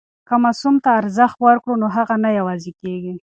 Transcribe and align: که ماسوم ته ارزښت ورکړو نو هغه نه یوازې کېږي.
که 0.27 0.35
ماسوم 0.43 0.75
ته 0.83 0.89
ارزښت 0.99 1.37
ورکړو 1.41 1.75
نو 1.81 1.87
هغه 1.95 2.15
نه 2.23 2.29
یوازې 2.39 2.71
کېږي. 2.81 3.13